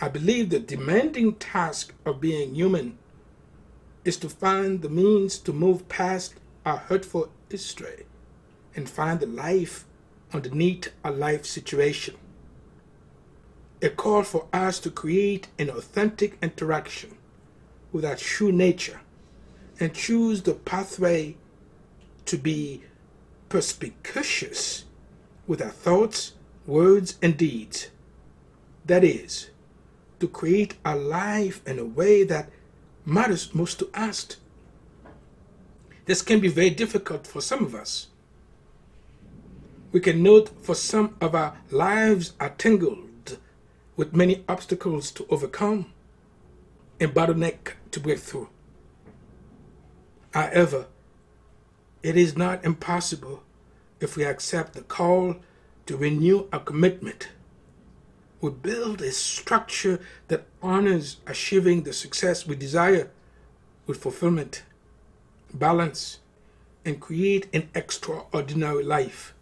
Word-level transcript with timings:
I 0.00 0.08
believe 0.08 0.50
the 0.50 0.58
demanding 0.58 1.36
task 1.36 1.94
of 2.04 2.20
being 2.20 2.56
human 2.56 2.98
is 4.04 4.16
to 4.16 4.28
find 4.28 4.82
the 4.82 4.88
means 4.88 5.38
to 5.38 5.52
move 5.52 5.88
past 5.88 6.34
our 6.66 6.78
hurtful 6.78 7.30
history 7.48 8.04
and 8.74 8.90
find 8.90 9.20
the 9.20 9.28
life 9.28 9.84
underneath 10.32 10.88
our 11.04 11.12
life 11.12 11.46
situation. 11.46 12.16
A 13.80 13.90
call 13.90 14.24
for 14.24 14.48
us 14.52 14.80
to 14.80 14.90
create 14.90 15.46
an 15.56 15.70
authentic 15.70 16.36
interaction 16.42 17.16
with 17.92 18.04
our 18.04 18.16
true 18.16 18.50
nature 18.50 19.02
and 19.82 19.92
choose 19.92 20.42
the 20.42 20.54
pathway 20.54 21.34
to 22.24 22.38
be 22.38 22.82
perspicacious 23.48 24.84
with 25.48 25.60
our 25.60 25.70
thoughts, 25.70 26.34
words, 26.66 27.18
and 27.20 27.36
deeds. 27.36 27.88
That 28.86 29.02
is, 29.02 29.50
to 30.20 30.28
create 30.28 30.76
a 30.84 30.94
life 30.94 31.60
in 31.66 31.80
a 31.80 31.84
way 31.84 32.22
that 32.22 32.48
matters 33.04 33.52
most 33.52 33.80
to 33.80 33.90
us. 33.92 34.36
This 36.04 36.22
can 36.22 36.38
be 36.38 36.46
very 36.46 36.70
difficult 36.70 37.26
for 37.26 37.40
some 37.40 37.64
of 37.64 37.74
us. 37.74 38.06
We 39.90 39.98
can 39.98 40.22
note 40.22 40.50
for 40.62 40.76
some 40.76 41.16
of 41.20 41.34
our 41.34 41.56
lives 41.72 42.34
are 42.38 42.50
tangled 42.50 43.38
with 43.96 44.14
many 44.14 44.44
obstacles 44.48 45.10
to 45.10 45.26
overcome 45.28 45.92
and 47.00 47.12
bottleneck 47.12 47.72
to 47.90 47.98
break 47.98 48.20
through. 48.20 48.48
However, 50.32 50.86
it 52.02 52.16
is 52.16 52.36
not 52.36 52.64
impossible 52.64 53.42
if 54.00 54.16
we 54.16 54.24
accept 54.24 54.74
the 54.74 54.82
call 54.82 55.36
to 55.86 55.96
renew 55.96 56.48
our 56.52 56.60
commitment. 56.60 57.28
We 58.40 58.50
build 58.50 59.02
a 59.02 59.12
structure 59.12 60.00
that 60.28 60.46
honors 60.62 61.18
achieving 61.26 61.82
the 61.82 61.92
success 61.92 62.46
we 62.46 62.56
desire 62.56 63.10
with 63.86 64.02
fulfillment, 64.02 64.64
balance, 65.54 66.18
and 66.84 67.00
create 67.00 67.46
an 67.52 67.68
extraordinary 67.74 68.82
life. 68.82 69.34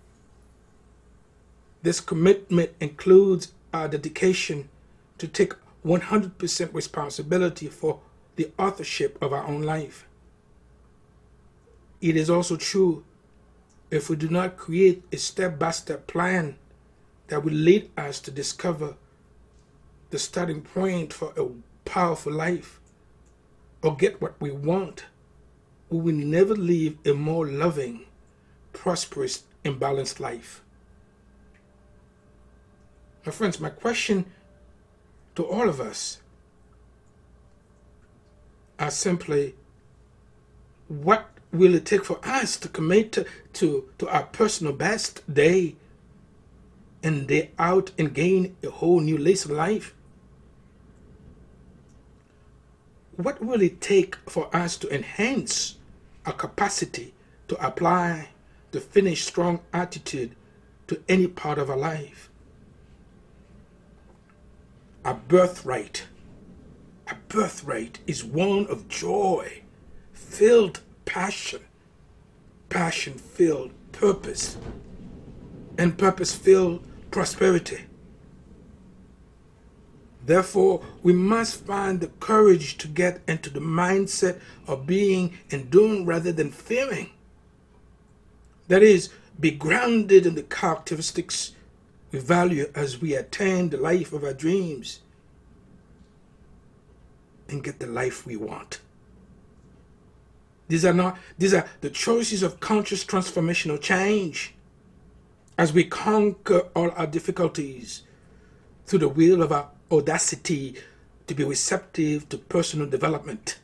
This 1.83 2.00
commitment 2.00 2.73
includes 2.81 3.53
our 3.73 3.89
dedication 3.89 4.69
to 5.17 5.27
take 5.27 5.55
100% 5.84 6.75
responsibility 6.75 7.69
for 7.69 8.00
the 8.37 8.50
authorship 8.59 9.17
of 9.23 9.33
our 9.33 9.47
own 9.47 9.62
life. 9.62 10.06
It 12.00 12.16
is 12.16 12.31
also 12.31 12.56
true 12.56 13.05
if 13.91 14.09
we 14.09 14.16
do 14.16 14.28
not 14.28 14.56
create 14.56 15.03
a 15.12 15.19
step 15.19 15.59
by 15.59 15.72
step 15.72 16.06
plan 16.06 16.56
that 17.27 17.44
will 17.44 17.53
lead 17.53 17.91
us 17.97 18.21
to 18.21 18.31
discover 18.31 18.97
the 20.11 20.19
starting 20.19 20.62
point 20.62 21.12
for 21.12 21.33
a 21.37 21.47
powerful 21.84 22.33
life 22.33 22.81
or 23.83 23.97
get 23.97 24.21
what 24.21 24.41
we 24.41 24.50
want, 24.50 25.06
we 25.88 25.99
will 25.99 26.15
never 26.15 26.55
live 26.55 26.97
a 27.05 27.12
more 27.12 27.47
loving, 27.47 28.06
prosperous, 28.72 29.44
and 29.65 29.78
balanced 29.78 30.21
life. 30.21 30.62
My 33.27 33.32
friends, 33.32 33.61
my 33.61 33.71
question 33.71 34.27
to 35.34 35.44
all 35.44 35.69
of 35.69 35.81
us 35.81 36.21
are 38.78 38.91
simply 38.91 39.55
what 40.88 41.28
will 41.53 41.75
it 41.75 41.84
take 41.84 42.05
for 42.05 42.21
us 42.25 42.56
to 42.56 42.69
commit 42.69 43.12
to, 43.12 43.27
to, 43.55 43.88
to 43.99 44.09
our 44.09 44.25
personal 44.25 44.72
best 44.72 45.22
day 45.33 45.77
and 47.03 47.27
day 47.27 47.50
out 47.59 47.91
and 47.99 48.15
gain 48.15 48.56
a 48.62 48.71
whole 48.71 49.00
new 49.00 49.19
lease 49.19 49.44
of 49.44 49.50
life? 49.50 49.94
What 53.16 53.43
will 53.43 53.61
it 53.61 53.81
take 53.81 54.16
for 54.28 54.55
us 54.55 54.77
to 54.78 54.94
enhance 54.94 55.77
our 56.25 56.33
capacity 56.33 57.15
to 57.49 57.67
apply 57.67 58.28
the 58.71 58.81
finished 58.81 59.27
strong 59.27 59.61
attitude 59.72 60.37
to 60.87 61.03
any 61.09 61.27
part 61.27 61.59
of 61.59 61.69
our 61.69 61.77
life? 61.77 62.31
Our 65.05 65.15
birthright, 65.15 66.05
our 67.09 67.19
birthright 67.28 67.99
is 68.06 68.22
one 68.22 68.67
of 68.69 68.88
joy, 68.88 69.62
filled 70.12 70.81
passion, 71.10 71.60
passion 72.69 73.15
filled 73.15 73.72
purpose, 73.91 74.56
and 75.76 75.98
purpose 75.98 76.32
filled 76.32 76.87
prosperity. 77.10 77.81
Therefore, 80.25 80.84
we 81.03 81.12
must 81.12 81.65
find 81.66 81.99
the 81.99 82.12
courage 82.20 82.78
to 82.78 82.87
get 82.87 83.22
into 83.26 83.50
the 83.50 83.59
mindset 83.59 84.38
of 84.69 84.87
being 84.87 85.37
and 85.50 85.69
doing 85.69 86.06
rather 86.06 86.31
than 86.31 86.53
fearing. 86.53 87.10
That 88.69 88.84
is, 88.84 89.10
be 89.41 89.50
grounded 89.50 90.26
in 90.26 90.37
the 90.37 90.44
characteristics 90.44 91.56
we 92.12 92.20
value 92.20 92.70
as 92.73 93.00
we 93.00 93.14
attain 93.14 93.70
the 93.70 93.79
life 93.79 94.12
of 94.12 94.23
our 94.23 94.32
dreams 94.32 95.00
and 97.49 97.64
get 97.64 97.81
the 97.81 97.88
life 97.88 98.25
we 98.25 98.37
want. 98.37 98.79
These 100.70 100.84
are 100.84 100.94
not, 100.94 101.19
these 101.37 101.52
are 101.52 101.69
the 101.81 101.90
choices 101.90 102.44
of 102.44 102.61
conscious 102.61 103.05
transformational 103.05 103.81
change 103.81 104.55
as 105.58 105.72
we 105.72 105.82
conquer 105.82 106.61
all 106.76 106.93
our 106.93 107.08
difficulties 107.08 108.02
through 108.87 109.00
the 109.00 109.08
will 109.08 109.43
of 109.43 109.50
our 109.50 109.69
audacity 109.90 110.76
to 111.26 111.34
be 111.34 111.43
receptive 111.43 112.28
to 112.28 112.38
personal 112.38 112.87
development, 112.87 113.58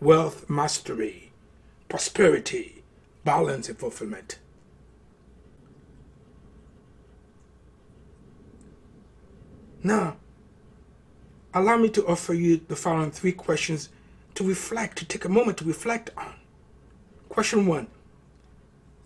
wealth 0.00 0.48
mastery, 0.48 1.32
prosperity, 1.90 2.82
balance, 3.22 3.68
and 3.68 3.78
fulfillment. 3.78 4.38
Now, 9.82 10.16
allow 11.52 11.76
me 11.76 11.90
to 11.90 12.06
offer 12.06 12.32
you 12.32 12.56
the 12.56 12.74
following 12.74 13.10
three 13.10 13.32
questions 13.32 13.90
to 14.34 14.44
reflect, 14.46 14.98
to 14.98 15.04
take 15.04 15.24
a 15.24 15.28
moment 15.28 15.58
to 15.58 15.64
reflect 15.64 16.10
on. 16.16 16.34
Question 17.28 17.66
one 17.66 17.88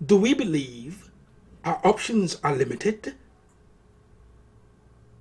Do 0.04 0.16
we 0.16 0.34
believe 0.34 1.10
our 1.64 1.80
options 1.84 2.38
are 2.42 2.54
limited? 2.54 3.14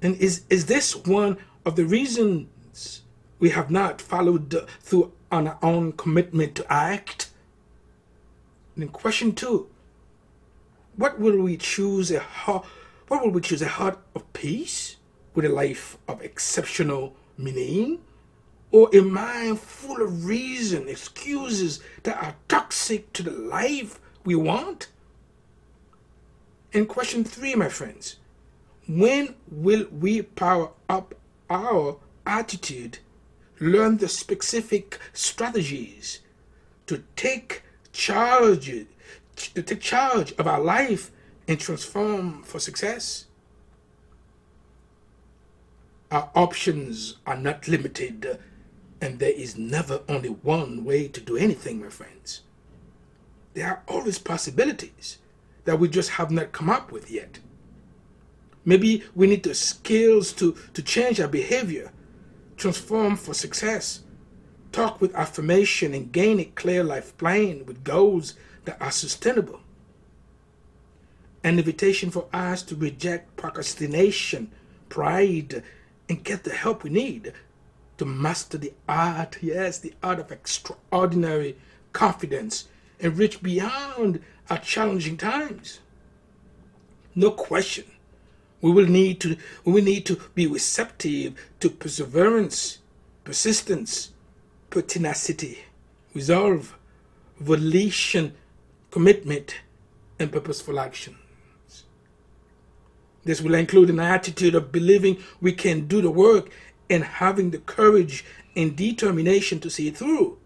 And 0.01 0.15
is, 0.17 0.43
is 0.49 0.67
this 0.67 0.95
one 0.95 1.37
of 1.65 1.75
the 1.75 1.85
reasons 1.85 3.01
we 3.39 3.49
have 3.49 3.71
not 3.71 4.01
followed 4.01 4.67
through 4.81 5.11
on 5.31 5.47
our 5.47 5.57
own 5.61 5.93
commitment 5.93 6.55
to 6.55 6.71
act? 6.71 7.29
And 8.75 8.91
question 8.93 9.33
two, 9.33 9.69
what 10.95 11.19
will 11.19 11.41
we 11.41 11.57
choose 11.57 12.11
a 12.11 12.19
heart, 12.19 12.65
what 13.07 13.23
will 13.23 13.31
we 13.31 13.41
choose 13.41 13.61
a 13.61 13.67
heart 13.67 13.97
of 14.13 14.31
peace 14.33 14.97
with 15.33 15.45
a 15.45 15.49
life 15.49 15.97
of 16.07 16.21
exceptional 16.21 17.15
meaning? 17.37 17.99
Or 18.77 18.91
a 18.93 19.01
mind 19.01 19.59
full 19.59 20.03
of 20.03 20.25
reason, 20.25 20.87
excuses 20.87 21.79
that 22.03 22.21
are 22.23 22.35
toxic 22.47 23.11
to 23.13 23.23
the 23.23 23.31
life 23.31 23.99
we 24.23 24.35
want? 24.35 24.89
And 26.71 26.87
question 26.87 27.23
three, 27.23 27.55
my 27.55 27.69
friends, 27.69 28.17
when 28.87 29.33
will 29.49 29.87
we 29.91 30.21
power 30.21 30.69
up 30.87 31.15
our 31.49 31.97
attitude, 32.27 32.99
learn 33.59 33.97
the 33.97 34.07
specific 34.07 34.99
strategies 35.11 36.19
to 36.85 37.03
take 37.15 37.63
charge, 37.91 38.85
to 39.35 39.63
take 39.63 39.81
charge 39.81 40.33
of 40.33 40.45
our 40.45 40.61
life 40.61 41.09
and 41.47 41.59
transform 41.59 42.43
for 42.43 42.59
success? 42.59 43.25
Our 46.11 46.29
options 46.35 47.15
are 47.25 47.37
not 47.37 47.67
limited, 47.67 48.37
and 49.01 49.19
there 49.19 49.31
is 49.31 49.57
never 49.57 50.01
only 50.09 50.29
one 50.29 50.83
way 50.83 51.07
to 51.07 51.21
do 51.21 51.37
anything, 51.37 51.81
my 51.81 51.89
friends. 51.89 52.41
There 53.53 53.67
are 53.67 53.83
always 53.87 54.19
possibilities 54.19 55.17
that 55.65 55.79
we 55.79 55.87
just 55.87 56.11
have 56.11 56.31
not 56.31 56.51
come 56.51 56.69
up 56.69 56.91
with 56.91 57.11
yet. 57.11 57.39
Maybe 58.65 59.03
we 59.15 59.27
need 59.27 59.43
the 59.43 59.55
skills 59.55 60.33
to, 60.33 60.55
to 60.73 60.81
change 60.81 61.19
our 61.19 61.27
behavior, 61.27 61.91
transform 62.57 63.15
for 63.15 63.33
success, 63.33 64.03
talk 64.71 64.99
with 64.99 65.15
affirmation, 65.15 65.93
and 65.93 66.11
gain 66.11 66.39
a 66.39 66.45
clear 66.45 66.83
life 66.83 67.17
plan 67.17 67.65
with 67.65 67.83
goals 67.83 68.33
that 68.65 68.81
are 68.81 68.91
sustainable. 68.91 69.61
An 71.43 71.59
invitation 71.59 72.11
for 72.11 72.27
us 72.33 72.61
to 72.63 72.75
reject 72.75 73.37
procrastination, 73.37 74.51
pride, 74.89 75.63
and 76.09 76.23
get 76.23 76.43
the 76.43 76.53
help 76.53 76.83
we 76.83 76.89
need 76.89 77.33
to 77.97 78.05
master 78.05 78.57
the 78.57 78.73
art, 78.87 79.37
yes, 79.41 79.79
the 79.79 79.93
art 80.03 80.19
of 80.19 80.31
extraordinary 80.31 81.57
confidence 81.93 82.67
and 82.99 83.17
reach 83.17 83.41
beyond 83.41 84.21
our 84.49 84.59
challenging 84.59 85.17
times. 85.17 85.79
No 87.15 87.31
question 87.31 87.85
we 88.61 88.71
will 88.71 88.87
need 88.87 89.19
to 89.21 89.37
we 89.65 89.73
will 89.73 89.83
need 89.83 90.05
to 90.05 90.19
be 90.33 90.47
receptive 90.47 91.33
to 91.59 91.69
perseverance, 91.69 92.79
persistence, 93.23 94.11
pertinacity, 94.69 95.59
resolve, 96.13 96.77
volition, 97.39 98.33
commitment, 98.91 99.55
and 100.19 100.31
purposeful 100.31 100.79
actions. 100.79 101.17
This 103.23 103.41
will 103.41 103.55
include 103.55 103.89
an 103.89 103.99
attitude 103.99 104.55
of 104.55 104.71
believing 104.71 105.17
we 105.41 105.51
can 105.51 105.87
do 105.87 106.01
the 106.01 106.11
work 106.11 106.49
and 106.89 107.03
having 107.03 107.51
the 107.51 107.57
courage 107.59 108.25
and 108.55 108.75
determination 108.75 109.59
to 109.59 109.69
see 109.69 109.87
it 109.87 109.97
through. 109.97 110.37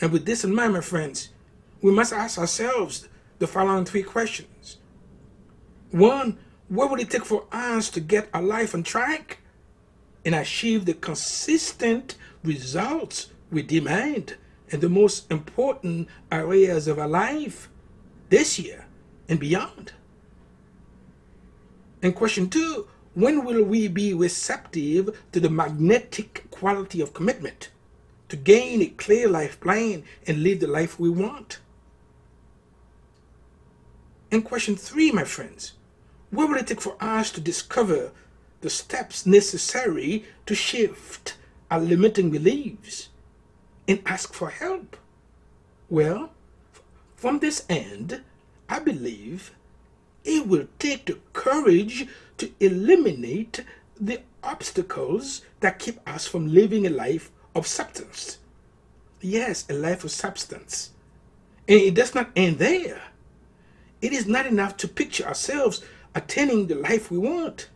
And 0.00 0.12
with 0.12 0.26
this 0.26 0.44
in 0.44 0.54
mind, 0.54 0.72
my 0.72 0.80
friends, 0.80 1.30
we 1.82 1.92
must 1.92 2.12
ask 2.12 2.38
ourselves 2.38 3.08
the 3.38 3.46
following 3.46 3.84
three 3.84 4.02
questions. 4.02 4.78
One, 5.90 6.38
what 6.68 6.90
would 6.90 7.00
it 7.00 7.10
take 7.10 7.24
for 7.24 7.46
us 7.50 7.90
to 7.90 8.00
get 8.00 8.28
our 8.32 8.42
life 8.42 8.74
on 8.74 8.82
track 8.82 9.38
and 10.24 10.34
achieve 10.34 10.84
the 10.84 10.94
consistent 10.94 12.16
results 12.44 13.30
we 13.50 13.62
demand 13.62 14.36
in 14.68 14.80
the 14.80 14.88
most 14.88 15.30
important 15.30 16.08
areas 16.30 16.86
of 16.86 16.98
our 16.98 17.08
life 17.08 17.68
this 18.28 18.58
year 18.58 18.86
and 19.28 19.40
beyond? 19.40 19.92
And 22.02 22.14
question 22.14 22.48
two, 22.48 22.86
when 23.14 23.44
will 23.44 23.64
we 23.64 23.88
be 23.88 24.14
receptive 24.14 25.20
to 25.32 25.40
the 25.40 25.50
magnetic 25.50 26.46
quality 26.50 27.00
of 27.00 27.14
commitment 27.14 27.70
to 28.28 28.36
gain 28.36 28.80
a 28.80 28.86
clear 28.86 29.28
life 29.28 29.60
plan 29.60 30.04
and 30.26 30.42
live 30.42 30.60
the 30.60 30.66
life 30.66 30.98
we 31.00 31.10
want? 31.10 31.58
And 34.30 34.44
question 34.44 34.76
three, 34.76 35.10
my 35.10 35.24
friends, 35.24 35.72
what 36.30 36.48
will 36.48 36.56
it 36.56 36.68
take 36.68 36.80
for 36.80 36.96
us 37.00 37.32
to 37.32 37.40
discover 37.40 38.12
the 38.60 38.70
steps 38.70 39.26
necessary 39.26 40.24
to 40.46 40.54
shift 40.54 41.36
our 41.70 41.80
limiting 41.80 42.30
beliefs 42.30 43.08
and 43.88 44.00
ask 44.06 44.32
for 44.32 44.50
help? 44.50 44.96
Well, 45.88 46.30
from 47.16 47.40
this 47.40 47.66
end, 47.68 48.22
I 48.68 48.78
believe 48.78 49.52
it 50.24 50.46
will 50.46 50.66
take 50.78 51.06
the 51.06 51.18
courage 51.32 52.06
to 52.38 52.50
eliminate 52.60 53.64
the 54.00 54.20
obstacles 54.42 55.42
that 55.60 55.78
keep 55.78 55.98
us 56.08 56.26
from 56.26 56.52
living 56.52 56.86
a 56.86 56.90
life 56.90 57.30
of 57.54 57.66
substance. 57.66 58.38
Yes, 59.20 59.66
a 59.68 59.74
life 59.74 60.04
of 60.04 60.10
substance. 60.10 60.90
And 61.68 61.80
it 61.80 61.94
does 61.94 62.14
not 62.14 62.30
end 62.34 62.58
there. 62.58 63.02
It 64.00 64.12
is 64.12 64.26
not 64.26 64.46
enough 64.46 64.76
to 64.78 64.88
picture 64.88 65.24
ourselves 65.24 65.82
attaining 66.14 66.66
the 66.66 66.74
life 66.74 67.10
we 67.10 67.18
want. 67.18 67.68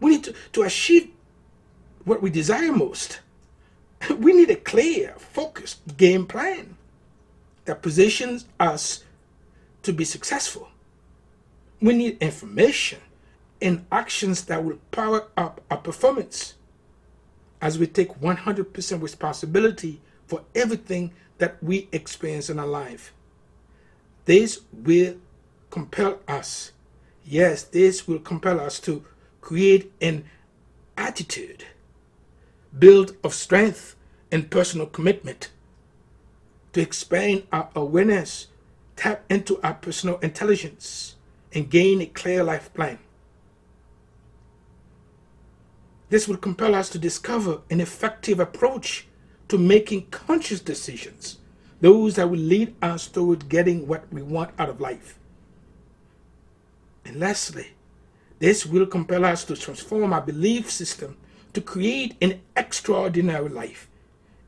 We 0.00 0.12
need 0.12 0.24
to, 0.24 0.34
to 0.52 0.62
achieve 0.62 1.10
what 2.04 2.22
we 2.22 2.30
desire 2.30 2.72
most. 2.72 3.20
We 4.16 4.32
need 4.32 4.50
a 4.50 4.56
clear, 4.56 5.14
focused 5.18 5.98
game 5.98 6.26
plan 6.26 6.76
that 7.66 7.82
positions 7.82 8.46
us 8.58 9.04
to 9.82 9.92
be 9.92 10.04
successful. 10.04 10.68
We 11.80 11.94
need 11.94 12.18
information 12.20 13.00
and 13.62 13.86
actions 13.90 14.44
that 14.46 14.64
will 14.64 14.78
power 14.90 15.28
up 15.36 15.60
our 15.70 15.78
performance 15.78 16.54
as 17.60 17.78
we 17.78 17.86
take 17.86 18.20
100% 18.20 19.02
responsibility 19.02 20.00
for 20.26 20.42
everything 20.54 21.12
that 21.38 21.62
we 21.62 21.88
experience 21.92 22.48
in 22.50 22.58
our 22.58 22.66
life. 22.66 23.12
This 24.24 24.60
will 24.72 25.16
compel 25.70 26.20
us. 26.28 26.72
Yes, 27.24 27.62
this 27.64 28.06
will 28.06 28.18
compel 28.18 28.60
us 28.60 28.80
to 28.80 29.04
create 29.40 29.92
an 30.00 30.24
attitude 30.96 31.64
built 32.78 33.12
of 33.24 33.34
strength 33.34 33.96
and 34.30 34.50
personal 34.50 34.86
commitment 34.86 35.50
to 36.72 36.80
expand 36.80 37.42
our 37.52 37.68
awareness, 37.74 38.46
tap 39.00 39.24
into 39.30 39.58
our 39.62 39.72
personal 39.72 40.18
intelligence, 40.18 41.16
and 41.54 41.70
gain 41.70 42.02
a 42.02 42.06
clear 42.06 42.44
life 42.44 42.72
plan. 42.74 42.98
This 46.10 46.28
will 46.28 46.36
compel 46.36 46.74
us 46.74 46.90
to 46.90 46.98
discover 46.98 47.62
an 47.70 47.80
effective 47.80 48.38
approach 48.38 49.06
to 49.48 49.56
making 49.56 50.08
conscious 50.10 50.60
decisions, 50.60 51.38
those 51.80 52.16
that 52.16 52.28
will 52.28 52.38
lead 52.38 52.74
us 52.82 53.08
toward 53.08 53.48
getting 53.48 53.88
what 53.88 54.04
we 54.12 54.20
want 54.20 54.50
out 54.58 54.68
of 54.68 54.82
life. 54.82 55.18
And 57.06 57.18
lastly, 57.18 57.68
this 58.38 58.66
will 58.66 58.84
compel 58.84 59.24
us 59.24 59.44
to 59.44 59.56
transform 59.56 60.12
our 60.12 60.20
belief 60.20 60.70
system 60.70 61.16
to 61.54 61.62
create 61.62 62.16
an 62.20 62.42
extraordinary 62.54 63.48
life 63.48 63.88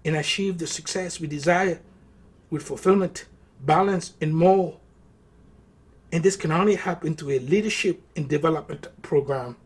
and 0.05 0.15
achieve 0.15 0.59
the 0.59 0.67
success 0.67 1.21
we 1.21 1.27
desire 1.27 1.81
with 2.51 2.63
fulfillment, 2.63 3.25
balance, 3.63 4.15
and 4.21 4.35
more. 4.35 4.79
And 6.11 6.23
this 6.23 6.37
can 6.37 6.53
only 6.53 6.75
happen 6.75 7.15
through 7.15 7.31
a 7.31 7.39
leadership 7.39 8.03
and 8.15 8.29
development 8.29 8.89
program. 9.01 9.57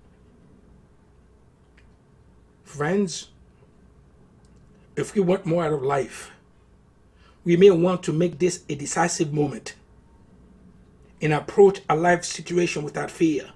Friends, 2.65 3.29
if 4.97 5.15
we 5.15 5.21
want 5.21 5.45
more 5.45 5.65
out 5.65 5.73
of 5.73 5.83
life, 5.83 6.31
we 7.45 7.57
may 7.57 7.71
want 7.71 8.03
to 8.05 8.13
make 8.13 8.39
this 8.39 8.65
a 8.69 8.75
decisive 8.75 9.33
moment 9.33 9.75
and 11.21 11.33
approach 11.33 11.81
a 11.89 11.97
life 11.97 12.25
situation 12.25 12.83
without 12.83 13.11
fear. 13.11 13.51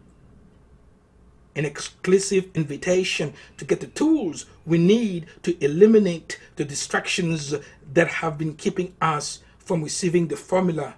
An 1.57 1.65
exclusive 1.65 2.49
invitation 2.55 3.35
to 3.59 3.65
get 3.65 3.81
the 3.81 3.89
tools 3.89 4.47
we 4.65 4.79
need 4.79 5.27
to 5.43 5.63
eliminate 5.63 6.39
the 6.57 6.65
distractions 6.65 7.55
that 7.93 8.09
have 8.09 8.39
been 8.39 8.55
keeping 8.55 8.95
us 9.01 9.41
from 9.71 9.85
receiving 9.85 10.27
the 10.27 10.37
formula 10.37 10.97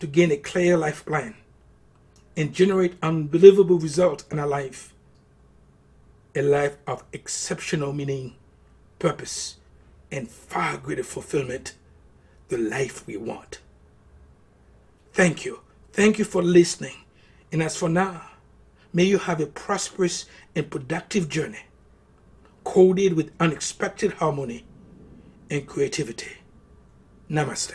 to 0.00 0.06
gain 0.08 0.32
a 0.32 0.36
clear 0.36 0.76
life 0.76 1.06
plan 1.06 1.32
and 2.36 2.52
generate 2.52 2.94
unbelievable 3.04 3.78
results 3.78 4.24
in 4.32 4.38
our 4.40 4.48
life. 4.48 4.92
A 6.34 6.42
life 6.42 6.76
of 6.88 7.04
exceptional 7.12 7.92
meaning, 7.92 8.34
purpose, 8.98 9.58
and 10.10 10.28
far 10.28 10.76
greater 10.76 11.04
fulfillment, 11.04 11.76
the 12.48 12.58
life 12.58 13.06
we 13.06 13.16
want. 13.16 13.60
Thank 15.12 15.44
you. 15.44 15.60
Thank 15.92 16.18
you 16.18 16.24
for 16.24 16.42
listening. 16.42 16.96
And 17.52 17.62
as 17.62 17.76
for 17.76 17.88
now, 17.88 18.22
may 18.92 19.04
you 19.04 19.18
have 19.18 19.40
a 19.40 19.46
prosperous 19.46 20.26
and 20.56 20.68
productive 20.68 21.28
journey, 21.28 21.62
coded 22.64 23.12
with 23.12 23.30
unexpected 23.38 24.14
harmony 24.14 24.64
and 25.48 25.64
creativity. 25.64 26.32
Namaste. 27.30 27.74